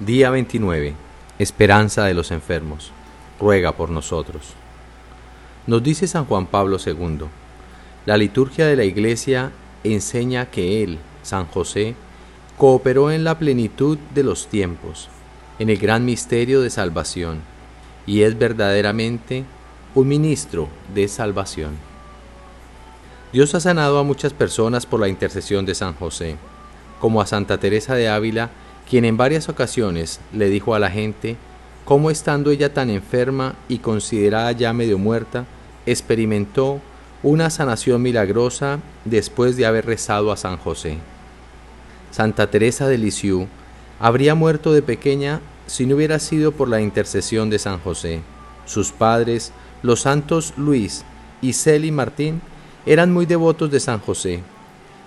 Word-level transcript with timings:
Día 0.00 0.28
29. 0.28 0.92
Esperanza 1.38 2.04
de 2.04 2.12
los 2.12 2.30
enfermos. 2.30 2.92
Ruega 3.40 3.72
por 3.72 3.88
nosotros. 3.88 4.52
Nos 5.66 5.82
dice 5.82 6.06
San 6.06 6.26
Juan 6.26 6.48
Pablo 6.48 6.76
II. 6.84 7.20
La 8.04 8.18
liturgia 8.18 8.66
de 8.66 8.76
la 8.76 8.84
Iglesia 8.84 9.52
enseña 9.84 10.50
que 10.50 10.82
Él, 10.82 10.98
San 11.22 11.46
José, 11.46 11.94
cooperó 12.58 13.10
en 13.10 13.24
la 13.24 13.38
plenitud 13.38 13.96
de 14.14 14.22
los 14.22 14.48
tiempos, 14.48 15.08
en 15.58 15.70
el 15.70 15.78
gran 15.78 16.04
misterio 16.04 16.60
de 16.60 16.68
salvación, 16.68 17.40
y 18.06 18.20
es 18.20 18.38
verdaderamente 18.38 19.44
un 19.94 20.08
ministro 20.08 20.68
de 20.94 21.08
salvación. 21.08 21.70
Dios 23.32 23.54
ha 23.54 23.60
sanado 23.60 23.98
a 23.98 24.02
muchas 24.02 24.34
personas 24.34 24.84
por 24.84 25.00
la 25.00 25.08
intercesión 25.08 25.64
de 25.64 25.74
San 25.74 25.94
José, 25.94 26.36
como 27.00 27.22
a 27.22 27.26
Santa 27.26 27.58
Teresa 27.58 27.94
de 27.94 28.10
Ávila, 28.10 28.50
quien 28.88 29.04
en 29.04 29.16
varias 29.16 29.48
ocasiones 29.48 30.20
le 30.32 30.48
dijo 30.48 30.74
a 30.74 30.78
la 30.78 30.90
gente 30.90 31.36
cómo 31.84 32.10
estando 32.10 32.50
ella 32.50 32.72
tan 32.72 32.90
enferma 32.90 33.54
y 33.68 33.78
considerada 33.78 34.52
ya 34.52 34.72
medio 34.72 34.98
muerta, 34.98 35.44
experimentó 35.86 36.80
una 37.22 37.50
sanación 37.50 38.02
milagrosa 38.02 38.80
después 39.04 39.56
de 39.56 39.66
haber 39.66 39.86
rezado 39.86 40.32
a 40.32 40.36
San 40.36 40.56
José. 40.56 40.98
Santa 42.10 42.50
Teresa 42.50 42.88
de 42.88 42.98
Lisieux 42.98 43.48
habría 43.98 44.34
muerto 44.34 44.72
de 44.72 44.82
pequeña 44.82 45.40
si 45.66 45.86
no 45.86 45.96
hubiera 45.96 46.18
sido 46.18 46.52
por 46.52 46.68
la 46.68 46.80
intercesión 46.80 47.50
de 47.50 47.58
San 47.58 47.78
José. 47.80 48.20
Sus 48.64 48.92
padres, 48.92 49.52
los 49.82 50.00
santos 50.00 50.54
Luis 50.56 51.04
y 51.40 51.52
Celi 51.52 51.90
Martín, 51.90 52.40
eran 52.84 53.12
muy 53.12 53.26
devotos 53.26 53.70
de 53.70 53.80
San 53.80 53.98
José, 53.98 54.40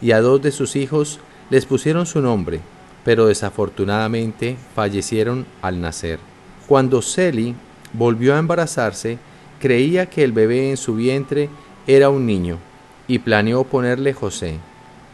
y 0.00 0.12
a 0.12 0.20
dos 0.20 0.40
de 0.40 0.52
sus 0.52 0.76
hijos 0.76 1.20
les 1.50 1.66
pusieron 1.66 2.06
su 2.06 2.20
nombre, 2.20 2.60
pero 3.06 3.28
desafortunadamente 3.28 4.56
fallecieron 4.74 5.46
al 5.62 5.80
nacer. 5.80 6.18
Cuando 6.66 7.02
Celi 7.02 7.54
volvió 7.92 8.34
a 8.34 8.40
embarazarse, 8.40 9.18
creía 9.60 10.06
que 10.06 10.24
el 10.24 10.32
bebé 10.32 10.70
en 10.70 10.76
su 10.76 10.96
vientre 10.96 11.48
era 11.86 12.10
un 12.10 12.26
niño 12.26 12.58
y 13.06 13.20
planeó 13.20 13.62
ponerle 13.62 14.12
José, 14.12 14.58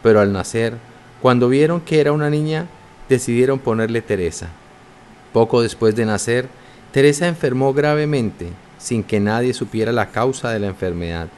pero 0.02 0.20
al 0.20 0.32
nacer, 0.32 0.78
cuando 1.20 1.50
vieron 1.50 1.82
que 1.82 2.00
era 2.00 2.12
una 2.12 2.30
niña, 2.30 2.66
decidieron 3.10 3.58
ponerle 3.58 4.00
Teresa. 4.00 4.48
Poco 5.34 5.60
después 5.60 5.94
de 5.94 6.06
nacer, 6.06 6.48
Teresa 6.92 7.28
enfermó 7.28 7.74
gravemente, 7.74 8.48
sin 8.78 9.04
que 9.04 9.20
nadie 9.20 9.52
supiera 9.52 9.92
la 9.92 10.08
causa 10.08 10.48
de 10.48 10.60
la 10.60 10.68
enfermedad. 10.68 11.28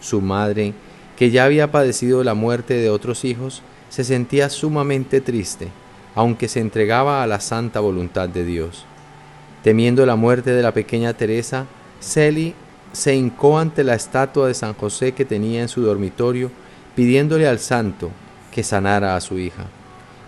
Su 0.00 0.20
madre, 0.20 0.74
que 1.16 1.30
ya 1.30 1.44
había 1.44 1.70
padecido 1.70 2.24
la 2.24 2.34
muerte 2.34 2.74
de 2.74 2.90
otros 2.90 3.24
hijos, 3.24 3.62
se 3.90 4.02
sentía 4.02 4.50
sumamente 4.50 5.20
triste 5.20 5.68
aunque 6.14 6.48
se 6.48 6.60
entregaba 6.60 7.22
a 7.22 7.26
la 7.26 7.40
santa 7.40 7.80
voluntad 7.80 8.28
de 8.28 8.44
Dios. 8.44 8.84
Temiendo 9.62 10.06
la 10.06 10.16
muerte 10.16 10.50
de 10.52 10.62
la 10.62 10.72
pequeña 10.72 11.12
Teresa, 11.14 11.66
Celi 12.00 12.54
se 12.92 13.14
hincó 13.14 13.58
ante 13.58 13.84
la 13.84 13.94
estatua 13.94 14.48
de 14.48 14.54
San 14.54 14.74
José 14.74 15.12
que 15.12 15.24
tenía 15.24 15.62
en 15.62 15.68
su 15.68 15.82
dormitorio, 15.82 16.50
pidiéndole 16.96 17.46
al 17.46 17.58
santo 17.58 18.10
que 18.50 18.62
sanara 18.62 19.16
a 19.16 19.20
su 19.20 19.38
hija. 19.38 19.66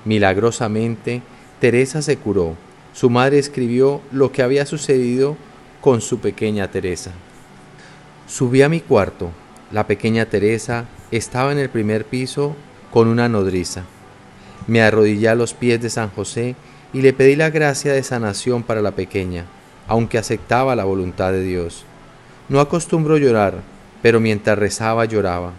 Milagrosamente, 0.04 1.22
Teresa 1.60 2.02
se 2.02 2.16
curó. 2.16 2.56
Su 2.92 3.08
madre 3.08 3.38
escribió 3.38 4.00
lo 4.12 4.32
que 4.32 4.42
había 4.42 4.66
sucedido 4.66 5.36
con 5.80 6.00
su 6.00 6.18
pequeña 6.18 6.70
Teresa. 6.70 7.10
Subí 8.26 8.62
a 8.62 8.68
mi 8.68 8.80
cuarto. 8.80 9.30
La 9.72 9.86
pequeña 9.86 10.26
Teresa 10.26 10.84
estaba 11.10 11.52
en 11.52 11.58
el 11.58 11.70
primer 11.70 12.04
piso 12.04 12.54
con 12.92 13.08
una 13.08 13.28
nodriza. 13.28 13.84
Me 14.66 14.82
arrodillé 14.82 15.28
a 15.28 15.34
los 15.34 15.54
pies 15.54 15.80
de 15.80 15.90
San 15.90 16.10
José 16.10 16.54
y 16.92 17.02
le 17.02 17.12
pedí 17.12 17.36
la 17.36 17.50
gracia 17.50 17.92
de 17.92 18.02
sanación 18.02 18.62
para 18.62 18.82
la 18.82 18.92
pequeña, 18.92 19.46
aunque 19.88 20.18
aceptaba 20.18 20.76
la 20.76 20.84
voluntad 20.84 21.32
de 21.32 21.42
Dios. 21.42 21.84
No 22.48 22.60
acostumbro 22.60 23.16
llorar, 23.16 23.62
pero 24.02 24.20
mientras 24.20 24.58
rezaba 24.58 25.04
lloraba. 25.04 25.52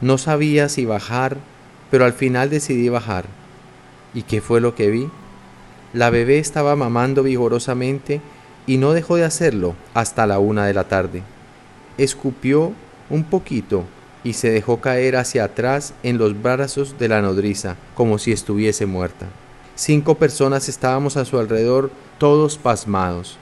No 0.00 0.18
sabía 0.18 0.68
si 0.68 0.84
bajar, 0.84 1.36
pero 1.90 2.04
al 2.04 2.12
final 2.12 2.50
decidí 2.50 2.88
bajar. 2.88 3.26
¿Y 4.12 4.22
qué 4.22 4.40
fue 4.40 4.60
lo 4.60 4.74
que 4.74 4.90
vi? 4.90 5.08
La 5.92 6.10
bebé 6.10 6.38
estaba 6.38 6.76
mamando 6.76 7.22
vigorosamente 7.22 8.20
y 8.66 8.76
no 8.76 8.92
dejó 8.92 9.16
de 9.16 9.24
hacerlo 9.24 9.74
hasta 9.94 10.26
la 10.26 10.38
una 10.38 10.66
de 10.66 10.74
la 10.74 10.84
tarde. 10.84 11.22
Escupió 11.98 12.72
un 13.08 13.24
poquito 13.24 13.84
y 14.22 14.34
se 14.34 14.50
dejó 14.50 14.80
caer 14.80 15.16
hacia 15.16 15.44
atrás 15.44 15.94
en 16.02 16.18
los 16.18 16.40
brazos 16.40 16.96
de 16.98 17.08
la 17.08 17.22
nodriza, 17.22 17.76
como 17.94 18.18
si 18.18 18.32
estuviese 18.32 18.86
muerta. 18.86 19.26
Cinco 19.74 20.16
personas 20.16 20.68
estábamos 20.68 21.16
a 21.16 21.24
su 21.24 21.38
alrededor, 21.38 21.90
todos 22.18 22.58
pasmados. 22.58 23.38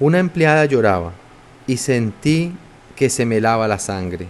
Una 0.00 0.18
empleada 0.18 0.64
lloraba 0.64 1.12
y 1.66 1.76
sentí 1.76 2.52
que 2.96 3.08
se 3.08 3.24
me 3.24 3.40
lava 3.40 3.68
la 3.68 3.78
sangre. 3.78 4.26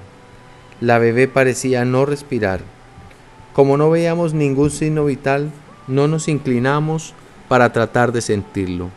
La 0.81 0.99
bebé 0.99 1.29
parecía 1.29 1.85
no 1.85 2.05
respirar. 2.05 2.61
Como 3.55 3.79
no 3.79 3.89
veíamos 3.89 4.35
ningún 4.35 4.71
signo 4.71 5.06
vital, 5.06 5.51
no 5.87 6.09
nos 6.09 6.29
inclinamos 6.29 7.15
para 7.49 7.73
tratar 7.73 8.12
de 8.12 8.21
sentirlo. 8.21 8.91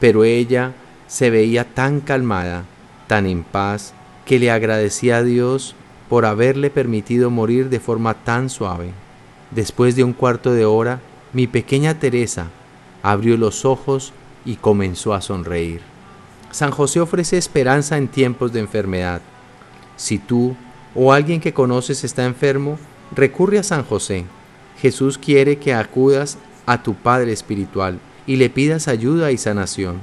Pero 0.00 0.24
ella 0.24 0.72
se 1.08 1.28
veía 1.28 1.64
tan 1.64 2.00
calmada, 2.00 2.64
tan 3.06 3.26
en 3.26 3.44
paz, 3.44 3.92
que 4.24 4.38
le 4.38 4.50
agradecía 4.50 5.18
a 5.18 5.22
Dios 5.22 5.74
por 6.08 6.24
haberle 6.24 6.70
permitido 6.70 7.30
morir 7.30 7.68
de 7.68 7.80
forma 7.80 8.14
tan 8.14 8.50
suave. 8.50 8.92
Después 9.50 9.96
de 9.96 10.04
un 10.04 10.12
cuarto 10.12 10.52
de 10.52 10.64
hora, 10.64 11.00
mi 11.32 11.46
pequeña 11.46 11.98
Teresa 11.98 12.48
abrió 13.02 13.36
los 13.36 13.64
ojos 13.64 14.12
y 14.44 14.56
comenzó 14.56 15.14
a 15.14 15.20
sonreír. 15.20 15.80
San 16.50 16.70
José 16.70 17.00
ofrece 17.00 17.36
esperanza 17.36 17.98
en 17.98 18.08
tiempos 18.08 18.52
de 18.52 18.60
enfermedad. 18.60 19.20
Si 19.96 20.18
tú 20.18 20.56
o 20.94 21.12
alguien 21.12 21.40
que 21.40 21.52
conoces 21.52 22.04
está 22.04 22.24
enfermo, 22.24 22.78
recurre 23.14 23.58
a 23.58 23.62
San 23.62 23.84
José. 23.84 24.24
Jesús 24.80 25.18
quiere 25.18 25.58
que 25.58 25.74
acudas 25.74 26.38
a 26.66 26.82
tu 26.82 26.94
Padre 26.94 27.32
Espiritual 27.32 27.98
y 28.26 28.36
le 28.36 28.50
pidas 28.50 28.88
ayuda 28.88 29.32
y 29.32 29.38
sanación. 29.38 30.00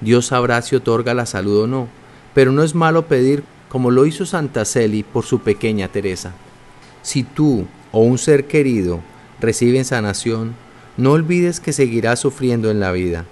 Dios 0.00 0.26
sabrá 0.26 0.60
si 0.62 0.76
otorga 0.76 1.14
la 1.14 1.26
salud 1.26 1.62
o 1.62 1.66
no, 1.66 1.88
pero 2.34 2.52
no 2.52 2.62
es 2.62 2.74
malo 2.74 3.06
pedir 3.06 3.42
como 3.68 3.90
lo 3.90 4.06
hizo 4.06 4.26
Santa 4.26 4.64
Celi 4.64 5.02
por 5.02 5.24
su 5.24 5.40
pequeña 5.40 5.88
Teresa. 5.88 6.32
Si 7.02 7.22
tú 7.22 7.66
o 7.92 8.00
un 8.00 8.18
ser 8.18 8.46
querido 8.46 9.00
reciben 9.40 9.84
sanación, 9.84 10.54
no 10.96 11.12
olvides 11.12 11.60
que 11.60 11.72
seguirás 11.72 12.20
sufriendo 12.20 12.70
en 12.70 12.80
la 12.80 12.92
vida. 12.92 13.24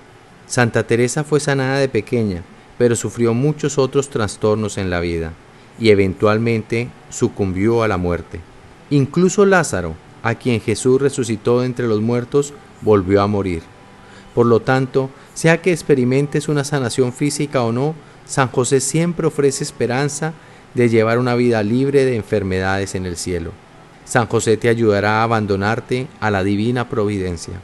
Santa 0.47 0.87
Teresa 0.87 1.25
fue 1.25 1.41
sanada 1.41 1.79
de 1.79 1.89
pequeña, 1.89 2.43
pero 2.79 2.95
sufrió 2.95 3.35
muchos 3.35 3.79
otros 3.79 4.09
trastornos 4.11 4.79
en 4.79 4.91
la 4.91 5.01
vida 5.01 5.33
y 5.79 5.91
eventualmente 5.91 6.89
sucumbió 7.11 7.83
a 7.83 7.89
la 7.89 7.97
muerte. 7.97 8.41
Incluso 8.91 9.45
Lázaro, 9.45 9.95
a 10.23 10.35
quien 10.37 10.61
Jesús 10.61 11.01
resucitó 11.01 11.65
entre 11.65 11.89
los 11.89 12.01
muertos, 12.01 12.55
volvió 12.83 13.23
a 13.23 13.27
morir. 13.27 13.63
Por 14.37 14.45
lo 14.45 14.61
tanto, 14.61 15.09
sea 15.33 15.63
que 15.63 15.73
experimentes 15.73 16.51
una 16.51 16.63
sanación 16.63 17.15
física 17.15 17.63
o 17.63 17.73
no, 17.73 17.95
San 18.27 18.49
José 18.49 18.81
siempre 18.81 19.27
ofrece 19.27 19.65
esperanza 19.65 20.35
de 20.75 20.91
llevar 20.91 21.19
una 21.19 21.35
vida 21.35 21.63
libre 21.63 22.05
de 22.05 22.17
enfermedades 22.17 22.95
en 22.95 23.07
el 23.07 23.17
cielo. 23.17 23.53
San 24.05 24.27
José 24.27 24.59
te 24.59 24.69
ayudará 24.69 25.21
a 25.21 25.23
abandonarte 25.23 26.07
a 26.21 26.31
la 26.31 26.45
divina 26.45 26.91
providencia. 26.91 27.55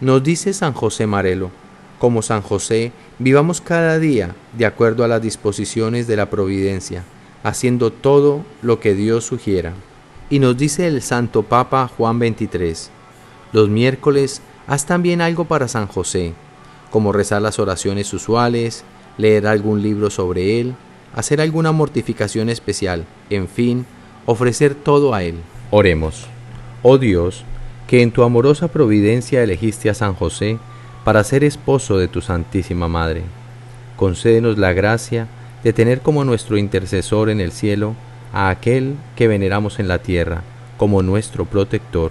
Nos 0.00 0.22
dice 0.22 0.52
San 0.52 0.72
José 0.72 1.08
Marelo, 1.08 1.50
como 1.98 2.22
San 2.22 2.42
José, 2.42 2.92
vivamos 3.18 3.60
cada 3.60 3.98
día 3.98 4.36
de 4.56 4.66
acuerdo 4.66 5.02
a 5.02 5.08
las 5.08 5.20
disposiciones 5.20 6.06
de 6.06 6.14
la 6.14 6.30
providencia, 6.30 7.02
haciendo 7.42 7.90
todo 7.90 8.44
lo 8.62 8.78
que 8.78 8.94
Dios 8.94 9.24
sugiera. 9.24 9.72
Y 10.30 10.38
nos 10.38 10.56
dice 10.56 10.86
el 10.86 11.02
Santo 11.02 11.42
Papa 11.42 11.90
Juan 11.96 12.20
23, 12.20 12.88
los 13.52 13.68
miércoles 13.68 14.42
haz 14.66 14.86
también 14.86 15.20
algo 15.20 15.44
para 15.44 15.68
San 15.68 15.86
José, 15.86 16.34
como 16.90 17.12
rezar 17.12 17.42
las 17.42 17.58
oraciones 17.58 18.12
usuales, 18.12 18.84
leer 19.18 19.46
algún 19.46 19.82
libro 19.82 20.10
sobre 20.10 20.60
Él, 20.60 20.74
hacer 21.14 21.40
alguna 21.40 21.72
mortificación 21.72 22.48
especial, 22.48 23.04
en 23.30 23.48
fin, 23.48 23.86
ofrecer 24.26 24.74
todo 24.74 25.14
a 25.14 25.22
Él. 25.22 25.36
Oremos. 25.70 26.26
Oh 26.82 26.98
Dios, 26.98 27.44
que 27.86 28.02
en 28.02 28.10
tu 28.10 28.22
amorosa 28.22 28.68
providencia 28.68 29.42
elegiste 29.42 29.90
a 29.90 29.94
San 29.94 30.14
José 30.14 30.58
para 31.04 31.24
ser 31.24 31.44
esposo 31.44 31.98
de 31.98 32.08
tu 32.08 32.20
Santísima 32.20 32.88
Madre. 32.88 33.22
Concédenos 33.96 34.58
la 34.58 34.72
gracia 34.72 35.28
de 35.62 35.72
tener 35.72 36.00
como 36.00 36.24
nuestro 36.24 36.56
intercesor 36.56 37.30
en 37.30 37.40
el 37.40 37.52
cielo 37.52 37.94
a 38.32 38.50
aquel 38.50 38.96
que 39.16 39.28
veneramos 39.28 39.78
en 39.78 39.88
la 39.88 39.98
tierra 39.98 40.42
como 40.76 41.02
nuestro 41.02 41.44
protector, 41.44 42.10